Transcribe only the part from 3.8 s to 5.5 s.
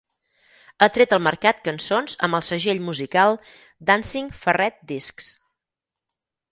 Dancing Ferret Discs.